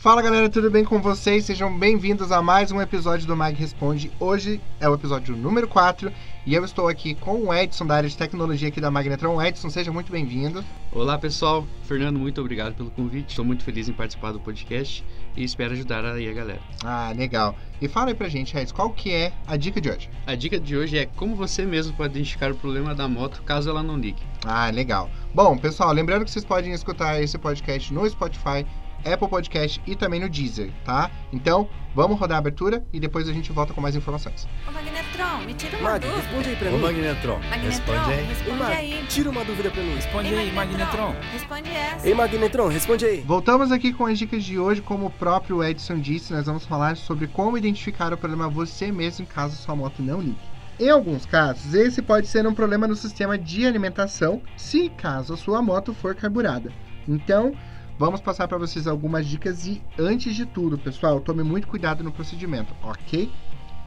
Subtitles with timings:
[0.00, 1.44] Fala galera, tudo bem com vocês?
[1.44, 4.10] Sejam bem-vindos a mais um episódio do Mag Responde.
[4.18, 6.10] Hoje é o episódio número 4
[6.46, 9.42] e eu estou aqui com o Edson da área de tecnologia aqui da Magnetron.
[9.42, 10.64] Edson, seja muito bem-vindo.
[10.90, 13.28] Olá pessoal, Fernando, muito obrigado pelo convite.
[13.28, 15.04] Estou muito feliz em participar do podcast
[15.36, 16.62] e espero ajudar aí a galera.
[16.82, 17.54] Ah, legal.
[17.78, 20.08] E fala aí pra gente, Edson, qual que é a dica de hoje?
[20.26, 23.68] A dica de hoje é como você mesmo pode identificar o problema da moto caso
[23.68, 24.22] ela não ligue.
[24.46, 25.10] Ah, legal.
[25.34, 28.64] Bom, pessoal, lembrando que vocês podem escutar esse podcast no Spotify,
[29.04, 31.10] Apple Podcast e também no Deezer, tá?
[31.32, 34.46] Então, vamos rodar a abertura e depois a gente volta com mais informações.
[34.68, 36.20] Ô Magnetron, me tira uma Mag, dúvida.
[36.20, 36.78] responde aí pra Ô mim.
[36.82, 38.24] Magnetron, Magnetron, responde aí.
[38.24, 39.04] responde Mag, aí.
[39.08, 39.94] tira uma dúvida pra mim.
[39.94, 41.14] Responde Ei, aí, Magnetron.
[41.32, 42.08] Responde essa.
[42.08, 43.20] Ei, Magnetron, responde aí.
[43.26, 46.96] Voltamos aqui com as dicas de hoje, como o próprio Edson disse, nós vamos falar
[46.96, 50.36] sobre como identificar o problema você mesmo caso sua moto não ligue.
[50.78, 55.36] Em alguns casos, esse pode ser um problema no sistema de alimentação, se caso a
[55.36, 56.72] sua moto for carburada.
[57.06, 57.52] Então,
[58.00, 62.10] vamos passar para vocês algumas dicas e antes de tudo, pessoal, tome muito cuidado no
[62.10, 63.30] procedimento, ok?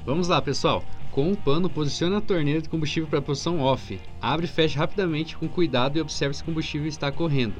[0.05, 3.99] Vamos lá pessoal, com um pano posicione a torneira de combustível para a posição off.
[4.21, 7.55] Abre e feche rapidamente com cuidado e observe se o combustível está correndo.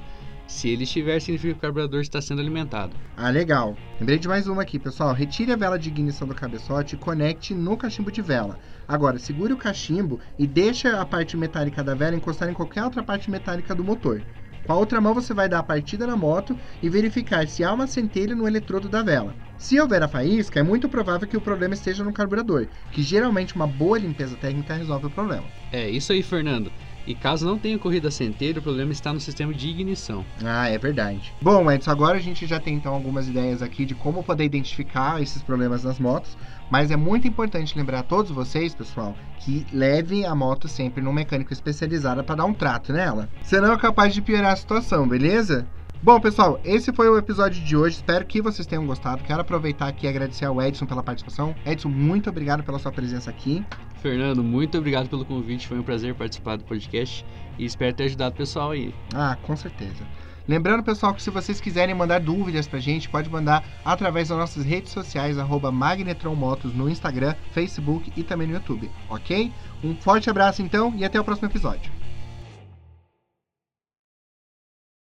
[0.45, 2.95] Se ele estiver, significa que o carburador está sendo alimentado.
[3.17, 3.75] Ah, legal.
[3.99, 5.11] Lembrei de mais uma aqui, pessoal.
[5.11, 8.59] Retire a vela de ignição do cabeçote e conecte no cachimbo de vela.
[8.87, 13.01] Agora, segure o cachimbo e deixe a parte metálica da vela encostar em qualquer outra
[13.01, 14.21] parte metálica do motor.
[14.65, 17.73] Com a outra mão você vai dar a partida na moto e verificar se há
[17.73, 19.35] uma centelha no eletrodo da vela.
[19.57, 23.55] Se houver a faísca, é muito provável que o problema esteja no carburador, que geralmente
[23.55, 25.45] uma boa limpeza técnica resolve o problema.
[25.71, 26.71] É, isso aí Fernando.
[27.05, 30.25] E caso não tenha corrido a centelha, o problema está no sistema de ignição.
[30.43, 31.33] Ah, é verdade.
[31.41, 35.21] Bom, Edson, agora a gente já tem então algumas ideias aqui de como poder identificar
[35.21, 36.37] esses problemas nas motos,
[36.71, 41.13] mas é muito importante lembrar a todos vocês, pessoal, que levem a moto sempre num
[41.13, 43.29] mecânico especializado para dar um trato nela.
[43.43, 45.67] Senão é capaz de piorar a situação, beleza?
[46.03, 47.95] Bom, pessoal, esse foi o episódio de hoje.
[47.95, 49.23] Espero que vocês tenham gostado.
[49.23, 51.55] Quero aproveitar aqui e agradecer ao Edson pela participação.
[51.65, 53.65] Edson, muito obrigado pela sua presença aqui.
[54.03, 57.25] Fernando, muito obrigado pelo convite, foi um prazer participar do podcast
[57.57, 58.93] e espero ter ajudado o pessoal aí.
[59.15, 60.05] Ah, com certeza.
[60.45, 64.65] Lembrando, pessoal, que se vocês quiserem mandar dúvidas pra gente, pode mandar através das nossas
[64.65, 65.37] redes sociais,
[65.71, 69.53] Magnetronmotos no Instagram, Facebook e também no YouTube, ok?
[69.81, 71.89] Um forte abraço então e até o próximo episódio.